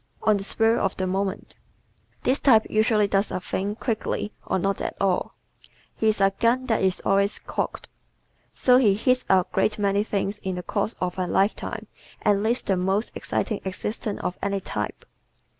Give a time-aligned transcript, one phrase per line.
[0.23, 1.53] On the Spur of the Moment¶
[2.23, 5.35] This type usually does a thing quickly or not at all.
[5.95, 7.87] He is a gun that is always cocked.
[8.55, 11.85] So he hits a great many things in the course of a lifetime
[12.23, 15.05] and leads the most exciting existence of any type.